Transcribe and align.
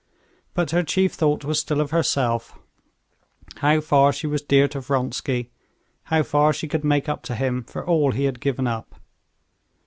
But 0.55 0.71
her 0.71 0.81
chief 0.81 1.13
thought 1.13 1.45
was 1.45 1.59
still 1.59 1.79
of 1.79 1.91
herself—how 1.91 3.81
far 3.81 4.11
she 4.11 4.25
was 4.25 4.41
dear 4.41 4.67
to 4.69 4.79
Vronsky, 4.81 5.51
how 6.05 6.23
far 6.23 6.53
she 6.53 6.67
could 6.67 6.83
make 6.83 7.07
up 7.07 7.21
to 7.25 7.35
him 7.35 7.63
for 7.65 7.85
all 7.85 8.11
he 8.11 8.23
had 8.23 8.39
given 8.39 8.65
up. 8.65 8.95